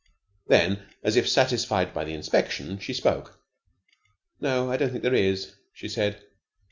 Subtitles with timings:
[0.47, 3.39] Then, as if satisfied by the inspection, she spoke.
[4.39, 6.25] "No, I don't think there is," she said.